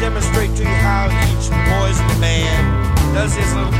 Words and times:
demonstrate 0.00 0.56
to 0.56 0.62
you 0.62 0.68
how 0.80 1.08
each 1.28 1.50
boy's 1.68 2.00
man 2.18 3.14
does 3.14 3.34
his 3.34 3.52
little 3.52 3.79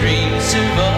All. 0.00 0.38
the 0.78 0.97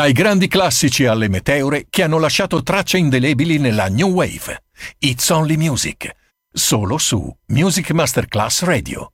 Dai 0.00 0.12
grandi 0.12 0.48
classici 0.48 1.04
alle 1.04 1.28
meteore 1.28 1.84
che 1.90 2.02
hanno 2.02 2.18
lasciato 2.18 2.62
tracce 2.62 2.96
indelebili 2.96 3.58
nella 3.58 3.90
New 3.90 4.08
Wave. 4.08 4.62
It's 4.98 5.28
Only 5.28 5.56
Music. 5.56 6.10
Solo 6.50 6.96
su 6.96 7.30
Music 7.48 7.90
Masterclass 7.90 8.62
Radio. 8.62 9.12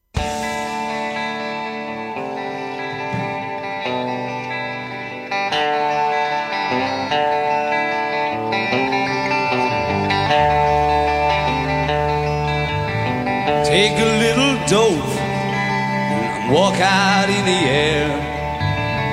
Take 13.65 13.99
a 13.99 14.19
little 14.21 14.57
dope 14.69 15.19
and 15.19 16.53
walk 16.53 16.79
out 16.79 17.29
in 17.29 17.45
the 17.45 17.69
air. 17.69 18.26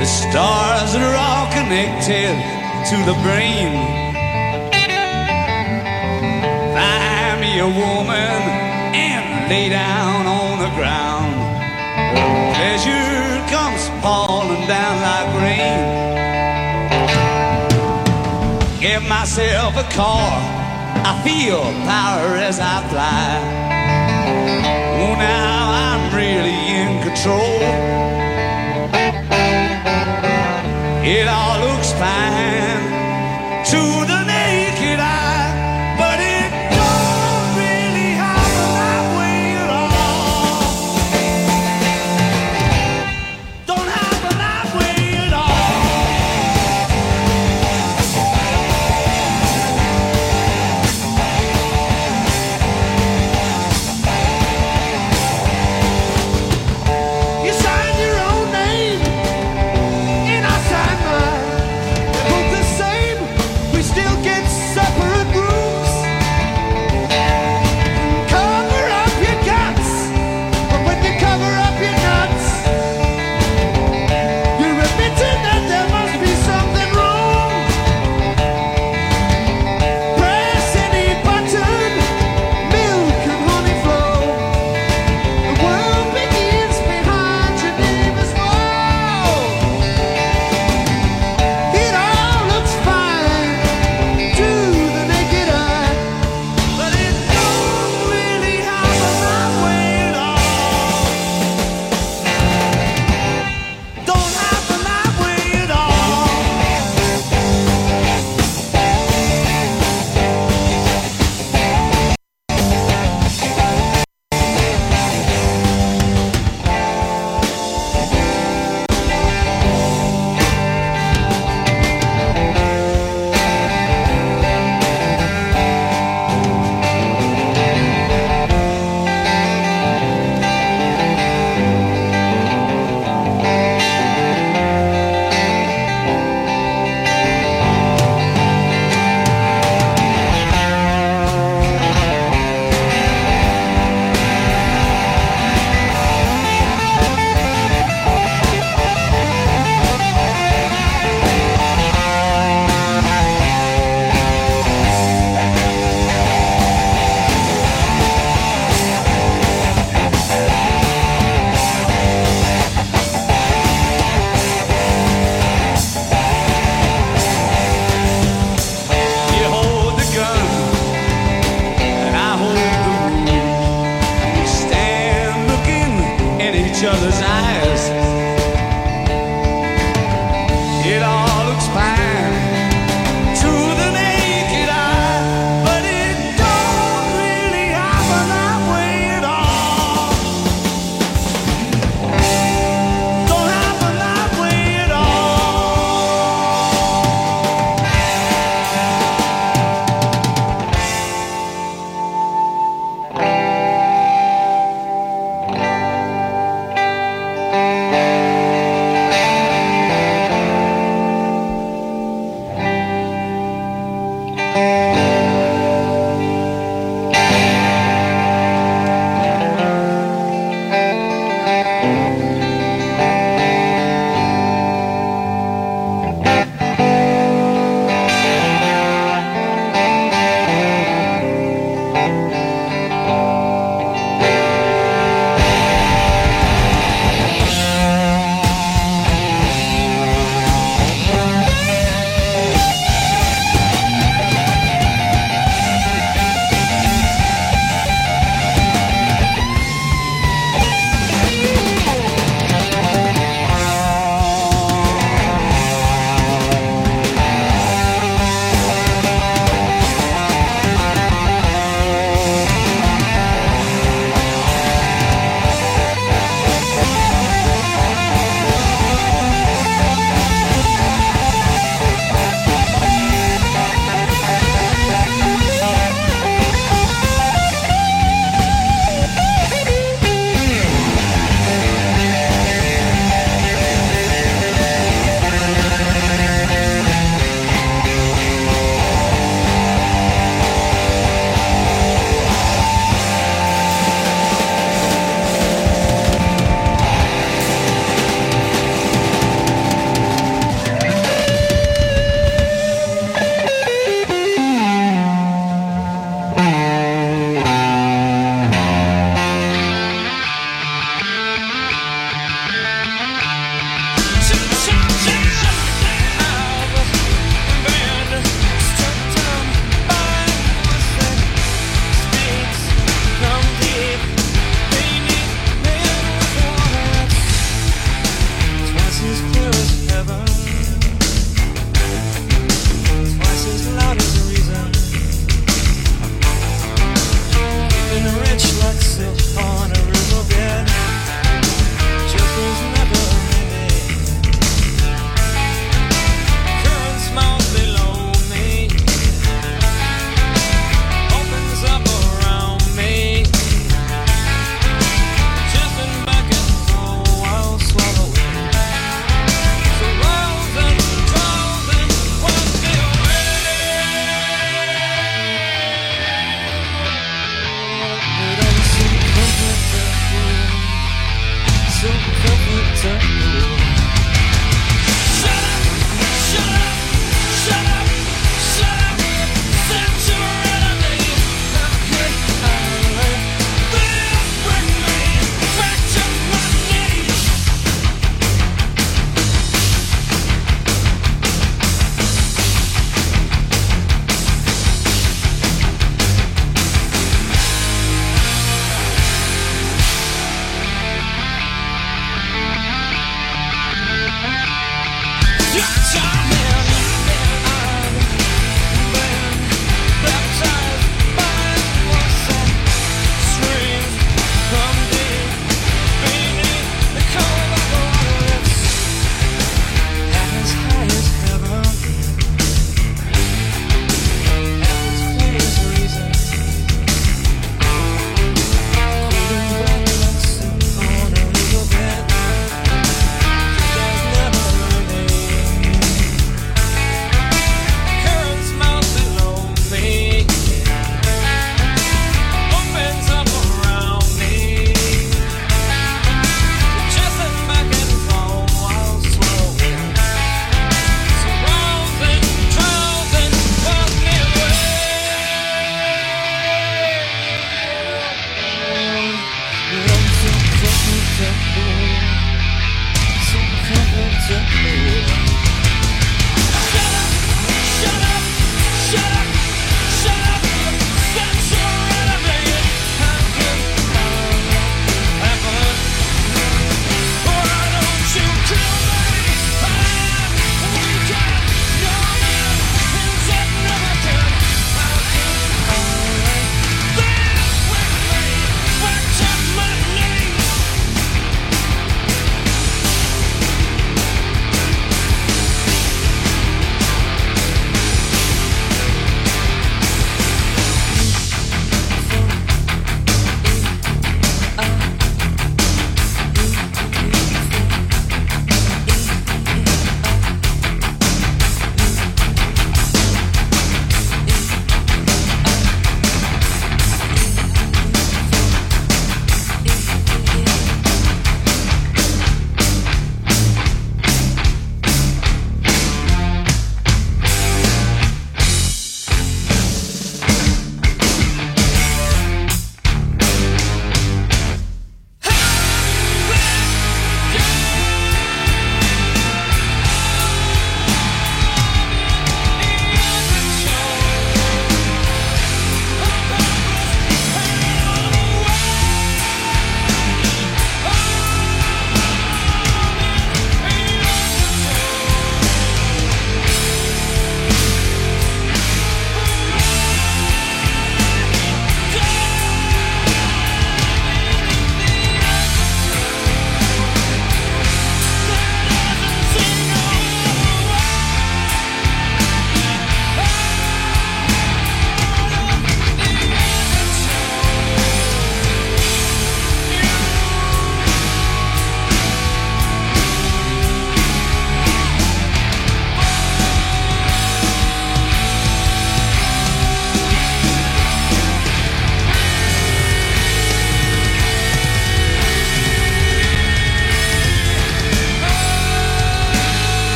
The 0.00 0.06
stars 0.06 0.94
are 0.94 1.14
all 1.14 1.46
connected 1.52 2.32
to 2.88 2.96
the 3.04 3.12
brain. 3.20 3.76
Find 6.72 7.40
me 7.42 7.58
a 7.58 7.68
woman 7.68 8.40
and 8.96 9.50
lay 9.50 9.68
down 9.68 10.24
on 10.24 10.58
the 10.58 10.70
ground. 10.74 11.36
Pleasure 12.56 13.44
comes 13.52 13.90
falling 14.02 14.66
down 14.66 15.02
like 15.04 15.28
rain. 15.44 15.84
Get 18.80 19.02
myself 19.02 19.76
a 19.76 19.84
car. 19.92 20.32
I 21.04 21.20
feel 21.22 21.60
power 21.84 22.38
as 22.38 22.58
I 22.58 22.80
fly. 22.88 23.36
Oh, 24.96 25.14
now 25.18 25.70
I'm 25.84 26.16
really 26.16 26.56
in 26.80 27.02
control. 27.02 28.19
It 31.02 31.26
all 31.28 31.58
looks 31.60 31.92
fine. 31.92 32.84
To 33.70 34.04
the 34.06 34.19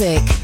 music. 0.00 0.43